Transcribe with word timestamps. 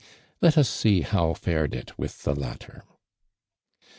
Let 0.41 0.57
us 0.57 0.67
see 0.67 1.01
now 1.01 1.09
how 1.09 1.33
fared 1.35 1.75
it 1.75 1.95
with 1.99 2.23
the 2.23 2.33
latter. 2.33 2.81